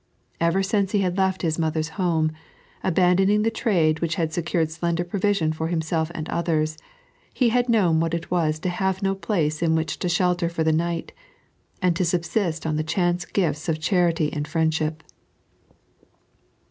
[0.39, 2.31] Ever since He had left His mother's home,
[2.83, 6.75] abandoning the trade which had secured slender provision for Himself and others,
[7.35, 10.63] He had known what it was to have no place in which to shelter for
[10.63, 11.11] the night,
[11.83, 15.03] and to subsist on the chance gifte of charity and Mendship.